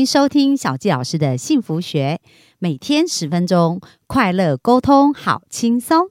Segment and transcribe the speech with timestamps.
[0.00, 2.20] 迎收听小纪老师的幸福学，
[2.58, 6.08] 每天十分钟，快乐沟通，好轻松。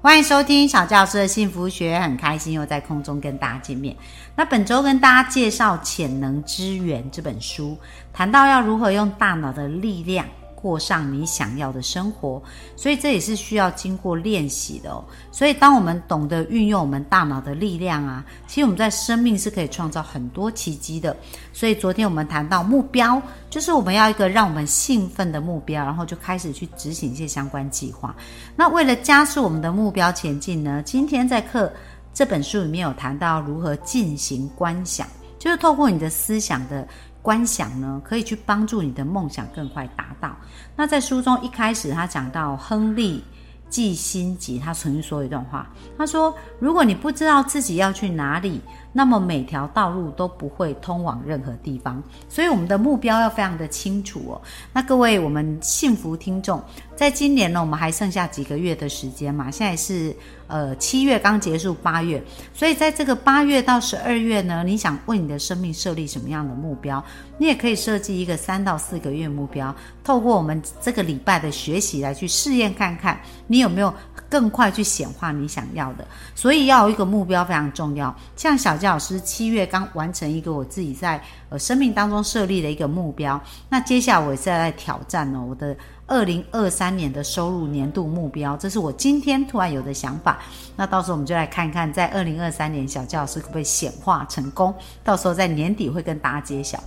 [0.00, 3.96] 欢迎收听小教师的幸福学，很开心又在空中跟大家见面。
[4.34, 7.78] 那本周跟大家介绍《潜能之源》这本书，
[8.12, 10.26] 谈到要如何用大脑的力量。
[10.56, 12.42] 过上你想要的生活，
[12.74, 15.04] 所以这也是需要经过练习的哦。
[15.30, 21.14] 所以，当我们懂得运用我们大脑的力量啊，其实我们在生命是可以创造很多奇迹的。
[21.52, 28.16] 所以，昨天我们谈到目标，就是我们要一个让我们兴奋的目标，然后就开始去执行一些相关计划。
[28.56, 31.70] 那为了加速我们的目标前进呢，今天在课
[32.14, 35.06] 这本书里面有谈到如何进行观想，
[35.38, 36.88] 就是透过你的思想的。
[37.26, 40.36] 观想呢，可以去帮助你的梦想更快达到。
[40.76, 43.24] 那在书中一开始，他讲到亨利。
[43.68, 48.60] 季辛吉他曾经说一段话，他说：“如果你不知道自己要去哪里，
[48.92, 52.00] 那么每条道路都不会通往任何地方。
[52.28, 54.40] 所以我们的目标要非常的清楚哦。
[54.72, 56.62] 那各位我们幸福听众，
[56.94, 59.50] 在今年呢，我们还剩下几个月的时间嘛？
[59.50, 60.14] 现在是
[60.46, 62.22] 呃七月刚结束，八月，
[62.54, 67.02] 所以在这个八月到十二月呢，你想为你的生命设立什么样的目标？
[67.38, 73.94] 你也可以设计一个三到四个月目标，透过我们这个礼拜的学习来去试验看看。”你有没有
[74.28, 76.04] 更快去显化你想要的？
[76.34, 78.14] 所以要有一个目标非常重要。
[78.34, 90.38] 像小佳老师七月刚完成一个我自己在呃生命当中设立的一个目标，那接下来我也是在挑战呢我的二零二三年的收入年度目标，这是我今天突然有的想法。
[90.76, 94.74] 那到时候我们就来看看，在二零二三年小教师可不可以显化成功？
[95.02, 96.78] 到时候在年底会跟大家揭晓。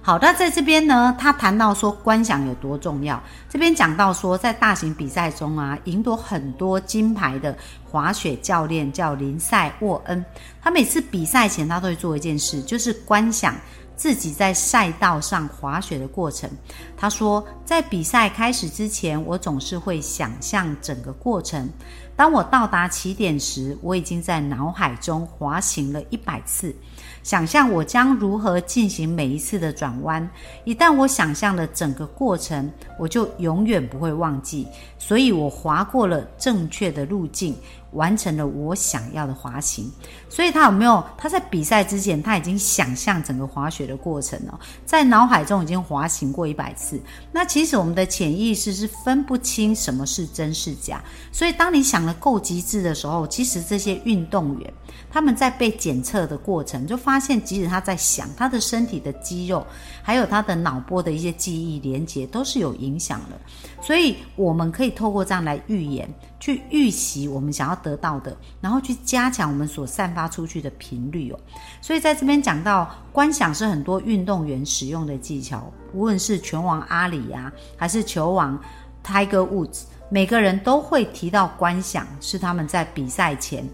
[0.00, 3.20] 好，那在这边呢，他谈到说观想有多重要。
[3.48, 10.24] 这边讲到说，在大型比赛中啊，赢得很多金牌的滑雪教练叫林赛沃恩，
[10.62, 13.54] 他每次比赛前他都会做一件事，就是观想
[13.98, 16.48] 自己在赛道上滑雪的过程。
[16.96, 21.68] 他说，在比赛开始之前，我总是会想象整个过程。
[22.16, 26.74] 当我到达起点时，我已经在脑海中滑行了一百次。
[27.22, 30.28] 想象我将如何进行每一次的转弯。
[30.64, 34.66] 一旦我想象了整个过程，我就永远不会忘记。
[34.98, 37.54] 所以我滑过了正确的路径。
[37.92, 39.90] 完成了我想要的滑行，
[40.28, 41.02] 所以他有没有？
[41.16, 47.00] 他在比赛之前他已经想象整个滑雪的过程了，在脑海中已经滑行过一百次。
[47.32, 54.72] 那其实我们的潜意识是分不清什么是真是假，所以当你想的够极致的时候，其实这些运动员
[55.10, 59.66] 他们在被检测的过程，就发现即使他在想，他的身体的肌肉
[60.02, 63.38] 还有他的脑波的一些记忆连接都是有影响的。
[63.80, 66.08] 所以我们可以透过这样来预言。
[66.40, 71.38] 去预习我们想要得到的，然后去加强我们所散发出去的频率哦。
[71.80, 78.60] 所以在这边讲到观想是很多运动员使用的技巧，无论是拳王阿里呀，还是球王
[79.04, 83.68] Tiger Woods，每个人都会提到观想是他们在比赛前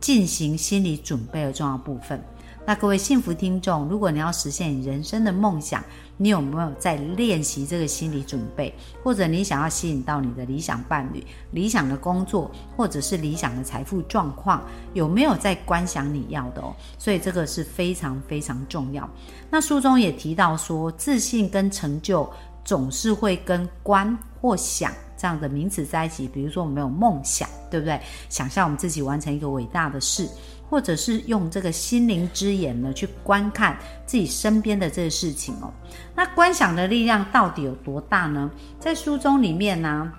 [0.00, 2.22] 进行心理准备的重要部分。
[2.66, 5.82] 那各位幸福听众，如果你要实现你人生的梦想，
[6.16, 8.72] 你有没有在练习这个心理准备？
[9.02, 14.62] 或者你想要吸引到你的理想伴侣、理想的工作，或者是理想的财富状况，
[14.92, 16.72] 有没有在观想你要的哦？
[16.98, 19.08] 所以这个是非常非常重要。
[19.50, 22.30] 那书中也提到说，自信跟成就
[22.64, 26.28] 总是会跟观或想这样的名词在一起。
[26.28, 27.98] 比如说，我们有梦想，对不对？
[28.28, 30.28] 想象我们自己完成一个伟大的事。
[30.70, 33.76] 或者是用这个心灵之眼呢，去观看
[34.06, 35.72] 自己身边的这个事情哦。
[36.14, 38.48] 那观想的力量到底有多大呢？
[38.78, 40.12] 在书中里面呢，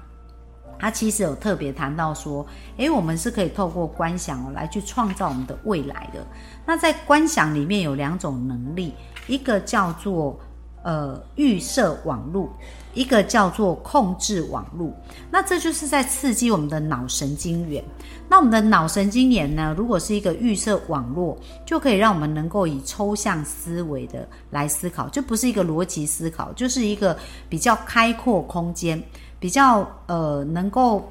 [0.78, 2.46] 他其实有特别谈到说，
[2.76, 6.28] 诶，我们是可以透过观想哦，来去创造我们的未来的。
[6.66, 8.94] 那在观想里面有两种能力，
[9.28, 10.38] 一个叫做。
[10.84, 12.50] 呃，预设网络，
[12.94, 14.92] 一个叫做控制网络，
[15.30, 17.84] 那这就是在刺激我们的脑神经元。
[18.28, 27.18] 那我们的脑神经元呢，如果是一个预设网络，就可以让我们能够以抽象思维的来思考，就不是一个逻辑思考，就是一个
[27.48, 29.02] 比较开阔空间，
[29.40, 31.10] 比较呃能够。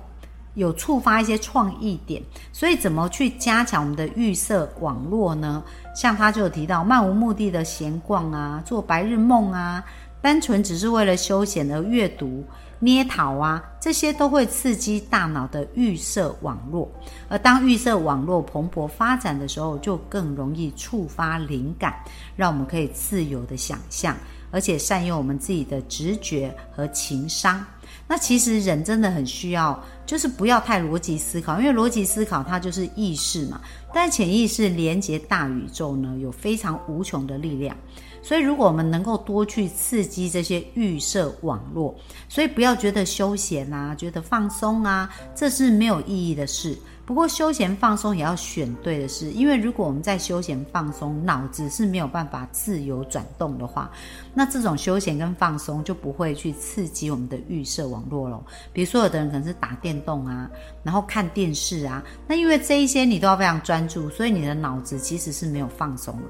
[0.60, 2.22] 有触发一些创意点，
[2.52, 5.62] 所以怎么去加强我们的预设网络呢？
[5.96, 9.82] 像他就有提到漫无目的的闲逛啊，做白日梦啊，
[10.20, 12.44] 单纯只是为了休闲而阅读、
[12.78, 16.86] 捏陶啊，这些都会刺激大脑的预设网络。
[17.30, 21.94] 而当预设网络蓬勃发展的时候，就更容易触发灵感，
[22.36, 24.14] 让我们可以自由的想象。
[24.52, 27.64] 而且善用我们自己的直觉和情商。
[28.08, 29.80] 那其实人真的很需要，
[30.10, 33.60] 就是不要太逻辑思考，因为逻辑思考它就是意识嘛。
[33.94, 37.76] 但潜意识连接大宇宙呢，有非常无穷的力量。
[38.20, 41.94] 所以，如果我们能够多去刺激这些预设网络，
[42.28, 46.76] 所以不要觉得休闲啊，觉得放松啊，这是没有意义的事。
[47.06, 53.90] 不过，休闲放松也要选对的事，因为如果我们在休闲放松，脑子是没有办法自由转动的话，
[54.32, 58.40] 那这种休闲跟放松就不会去刺激我们的预设网络了。
[58.72, 60.50] 比如说，有的人可能是打电动啊，
[60.82, 66.22] 然后看电视啊，那因为这一些你都要非常专注，所以你的脑子其实是没有放松的。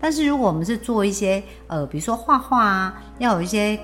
[0.00, 3.78] 但是如果我们是做一些呃，比如说画画啊，要有一些。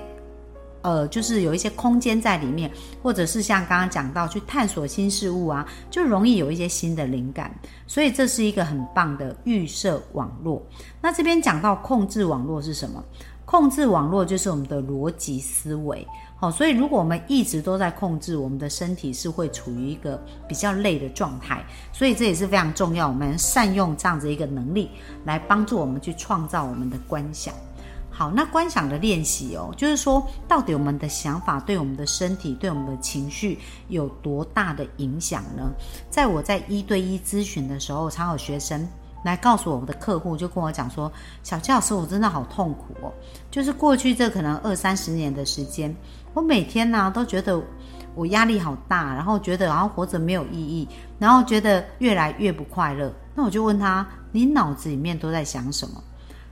[0.83, 2.71] 呃，就是有一些空间在里面，
[3.03, 7.53] 或者是像刚刚讲到去探索新事物啊，就容易有一些新的灵感。
[7.87, 10.65] 所以这是一个很棒的预设网络。
[11.01, 13.03] 那这边讲到控制网络是什么？
[13.47, 16.05] 控制网络就是我们的逻辑思维。
[16.35, 21.65] 好，所以如果我们一直都在控制，我们的身体是会处于一个比较累的状态。
[21.93, 24.91] 所以这也是非常重要，我们善用这样子一个能力
[25.23, 27.53] 来帮助我们去创造我们的观想。
[28.11, 33.57] 好，那观想的练习哦，就是说，到底我们的想法对我们的身体、对我们的情绪
[33.87, 35.71] 有多大的影响呢？
[36.09, 38.85] 在我在一对一咨询的时候，常有学生
[39.23, 41.11] 来告诉我们的客户，就跟我讲说
[41.43, 43.11] ：“小教师，我真的好痛苦哦，
[43.51, 45.93] 就是过去这可能二三十年的时间，
[46.33, 47.61] 我每天呢都觉得
[48.15, 50.87] 我压力好大，然后觉得好像活着没有意义，
[51.19, 53.11] 然后觉得越来越不快乐。
[53.35, 56.01] 那我就问他：你脑子里面都在想什么？”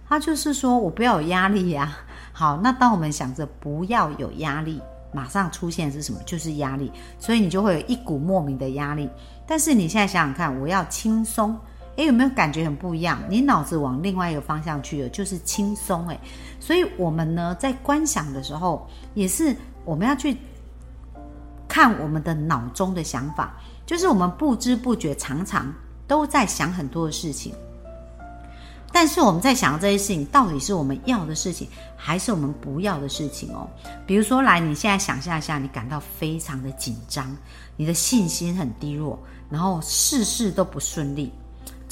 [0.08, 1.98] 他就是说我不要有压力呀。
[2.32, 4.80] 好，那当我们想着不要有压力，
[5.12, 6.20] 马上出现是什么？
[6.26, 9.10] 就是压力，所以你就会有一股莫名的压力。
[9.48, 11.58] 但是你现在想想看，我要轻松，
[11.98, 13.20] 诶，有没有感觉很不一样？
[13.30, 16.20] 你脑子往另外一个方向去了，就是轻松，诶。
[16.60, 19.56] 所以我们呢，在观想的时候，也是
[19.86, 20.36] 我们要去
[21.68, 23.56] 看我们的脑中的想法，
[23.86, 25.74] 就是我们不知不觉常常
[26.08, 27.54] 都在想很多的事情。
[28.92, 33.68] 但是我们在想这些事情，到底是我们要的事情，还是我们不要的事情哦？
[34.08, 37.36] 比如说，来，你现在想象一下，你感到非常的紧张，
[37.76, 39.20] 你的信心很低落，
[39.50, 41.30] 然后事事都不顺利，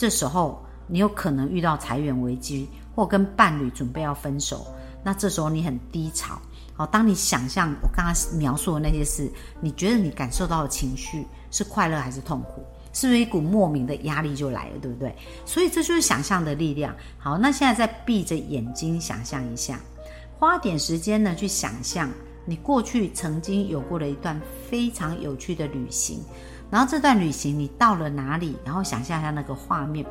[0.04, 4.68] 这时候你有可能遇到裁员危机，或跟伴侣准备要分手，
[5.02, 6.38] 那这时候你很低潮。
[6.74, 12.66] 好，当你想象我刚刚描述的那些事，你觉得你感受到的情绪是快乐还是痛苦？
[12.92, 15.16] 是不是一股莫名的压力就来了，对不对？
[15.46, 16.94] 所以这就是想象的力量。
[17.18, 19.80] 好，那现在再闭着眼睛想象一下，
[20.38, 22.12] 花点时间呢去想象
[22.44, 24.38] 你过去曾经有过的一段
[24.70, 26.20] 非常有趣的旅行，
[26.74, 28.58] 然后这段旅行你到了哪里？
[28.66, 30.04] 然后想象一下那个画面，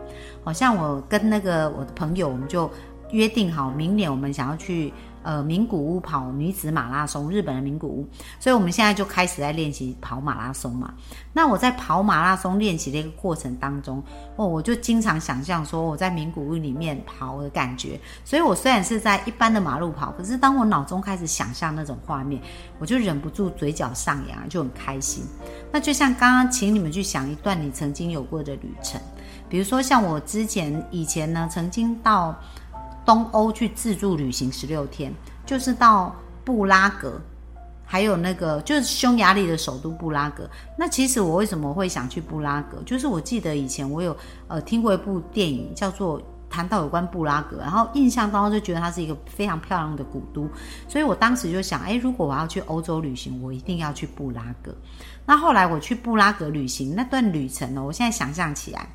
[0.45, 2.71] 好像我跟那个我的朋友，我们就
[3.11, 4.95] 约定好，明年我们想要去。
[5.23, 8.09] 呃，名古屋跑女子马拉松，日本的名古屋，
[8.41, 10.93] 所以我们现在就开始在练习跑马拉松嘛。
[11.33, 14.03] 那我在跑马拉松练习的一个过程当中，
[14.37, 17.99] 哦，我就经常想象说我在名古屋里面跑的感觉。
[18.25, 22.43] 所以我虽然是在一般的马路跑，可是当我脑中开始想象那种画面，
[22.79, 25.25] 我就忍不住嘴角上扬，就很开心。
[25.71, 29.01] 那就像刚刚请你们去想一段你曾经有过的旅程，
[29.49, 32.35] 比如说像我之前以前呢，曾经到。
[33.05, 35.13] 东欧去自助旅行十六天，
[35.45, 36.15] 就是到
[36.45, 37.21] 布拉格，
[37.85, 40.49] 还有那个就是匈牙利的首都布拉格。
[40.79, 42.83] 那其实我为什么会想去布拉格？
[42.85, 44.17] 就是我记得以前我有
[44.49, 50.49] 呃听过一部电影，叫做谈到有关布拉格，然后印象当中就觉得它是一个非常漂亮的古都，
[50.87, 54.75] 所以我当时就想，哎，如果我要去欧洲旅行，我一定要去布拉格。
[55.25, 58.89] 那后来我去布拉格旅行那段旅程呢，我现在想象起来。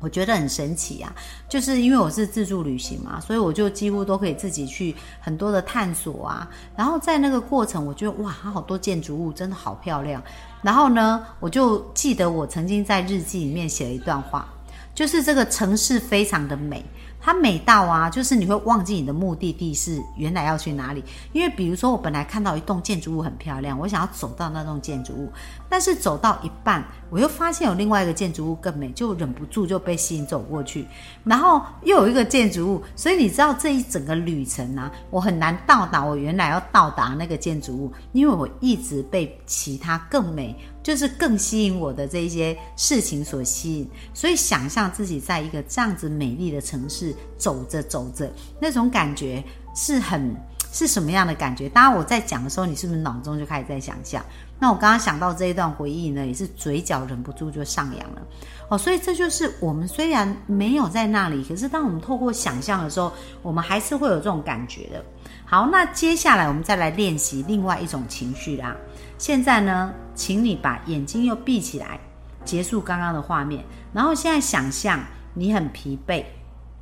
[0.00, 1.14] 我觉得很神奇啊，
[1.48, 6.50] 就是因为我是自助旅行嘛，所以我就几乎都可以自己去很多的探索啊。
[6.74, 10.22] 然后在那个过程，我觉得哇，好多建筑物真的好漂亮。
[10.62, 14.48] 然后呢，我就记得我曾经在日记里面写了一段话，
[14.94, 16.84] 就是这个城市非常的美。
[17.20, 21.04] 它美到啊，就是你会忘记你的目的地是原来要去哪里。
[21.32, 25.30] 因为比如说，我本来看到一栋建筑物很漂亮，我想要走到那栋建筑物，
[25.68, 30.86] 但是走到一半，我又发现有另外一个建筑物更美，就忍不住就被吸引走过去。
[31.24, 40.56] 然后又有一个建筑物，所以你知道这一整个旅程呢，我很难到达我原来要到达那个建筑物，因为我一直被其他更美。
[40.90, 48.28] 就是更吸引我的这些事情所吸引，所以想象自己在一个这样子美丽的城市走着走着，
[48.60, 49.40] 那种感觉
[49.72, 50.34] 是很
[50.72, 51.68] 是什么样的感觉？
[51.68, 54.20] 当然我在讲的时候，你是不是脑中就开始在想象？
[54.58, 58.22] 那我刚刚想到这一段回忆呢，也是嘴角忍不住就上扬了。
[58.68, 65.04] 哦，所以这就是我们虽然没有在那里，可是当我们透过想象的时候，我们还是会有这种感觉的。
[65.44, 68.76] 好，那接下来我们再来练习另外一种情绪啦。
[69.20, 72.00] 现在呢，请你把眼睛又闭起来，
[72.42, 73.62] 结束刚刚的画面，
[73.92, 74.98] 然后现在想象
[75.34, 76.24] 你很疲惫，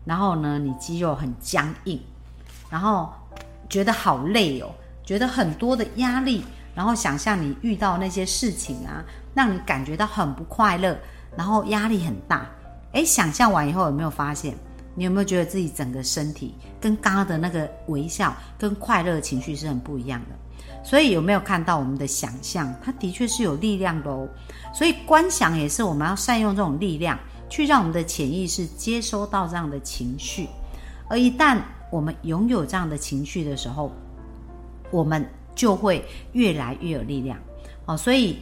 [0.04, 2.00] 然后呢，你肌肉很僵硬，
[2.70, 3.12] 然后
[3.68, 4.70] 觉得好累哦，
[5.02, 6.44] 觉得很多的压力，
[6.76, 9.02] 然后想象你遇到那些事情啊，
[9.34, 10.96] 让你感觉到很不快乐，
[11.36, 12.46] 然后压力很大。
[12.92, 14.54] 诶，想象完以后有没有发现？
[14.94, 20.36] 你有没有觉得自己整个身体跟刚刚的那个微笑跟快乐情绪是很不一样的？
[20.82, 22.74] 所以有没有看到我们的想象？
[22.82, 24.28] 它的确是有力量的哦。
[24.74, 30.48] 所以观想也是我们要善用这种力量，去让我们的潜意识接收到这样的情绪。
[31.08, 31.58] 而一旦
[31.90, 33.92] 我们拥有这样的情绪的时候，
[34.90, 35.24] 我们
[35.54, 37.38] 就会越来越有力量
[37.86, 37.96] 哦。
[37.96, 38.38] 所以。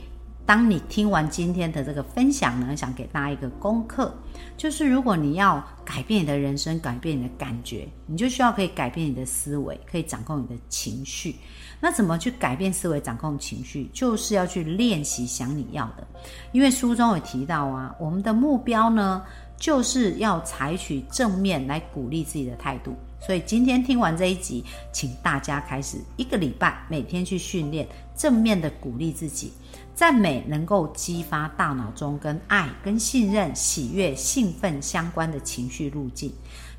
[0.46, 4.14] 当你听完今天的这个分享呢，想给大家一个功课，
[4.56, 11.34] 就是如果你要改变你的人生，改变你的感觉，你就需要可以改变你的思维，可以掌控你的情绪。
[11.80, 13.90] 那怎么去改变思维、掌控情绪？
[13.92, 16.06] 就是要去练习想你要的。
[16.52, 19.22] 因为书中有提到啊，我们的目标呢，
[19.58, 22.94] 就是要采取正面来鼓励自己的态度。
[23.18, 27.86] 所以今天听完这一集，请大家开始一个礼拜每天去训练
[28.16, 29.52] 正面的鼓励自己。
[29.94, 36.30] 赞美能够激发大脑中跟爱、跟信任、喜悦、兴奋相关的情绪路径，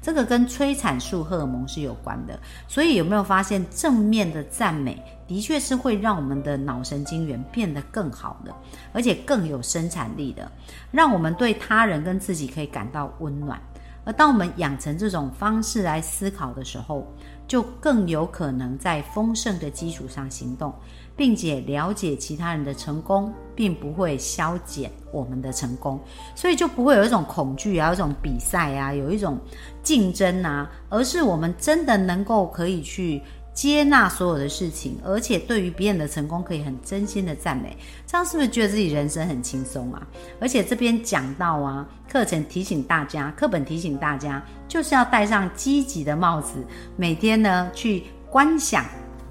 [0.08, 2.40] 这个跟催产素荷尔蒙是有关的。
[2.66, 8.56] 所以有没有发现正面的赞美的确是会让我们的脑神经元变得更好的，
[8.94, 10.50] 而且更有生产力的，
[10.92, 13.60] 让我们对他人跟自己可以感到温暖。
[14.08, 17.06] 而当我们养成这种方式来思考的时候，
[17.46, 20.74] 就更有可能在丰盛的基础上行动，
[21.14, 26.00] 并且了解其他人的成功，并不会消减我们的成功，
[26.36, 29.38] 所以就不会有一种恐惧啊，有一种比赛啊，有一种
[29.84, 33.22] 竞争啊，而是我们真的能够可以去。
[33.58, 40.08] 接纳所有的事情，而且对于别人的成功可以很真心的赞美，这样是不是觉得自己人生很轻松啊？
[40.40, 46.64] 而且这边讲到啊，课程提醒大家，课本提醒大家，就是要戴上积极的帽子，
[46.96, 48.86] 每天呢去观想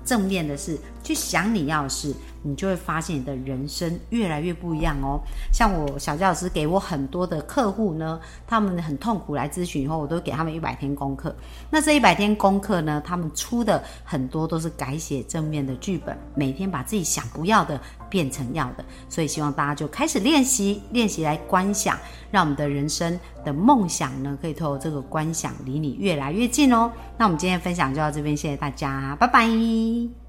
[0.05, 2.13] 正面的事，去想你要的事。
[2.47, 5.21] 你就会发现你的人生越来越不一样哦。
[5.53, 11.35] 像我小教老师给我很多的客户呢，他们很痛苦来咨询以后，我都给他们一百天功课。
[11.71, 18.85] 那这一百天功课呢，他们出的很多都是改写正面的剧本，每天把自己想不要的变成要的。
[19.09, 21.99] 所以希望大家就开始练习，练习来观想，
[22.31, 26.91] 让我们的人生的梦想呢，可以透过这个观想离你越来越近哦。
[27.19, 30.26] 那我们今天分享就到这边，谢谢大家，拜拜。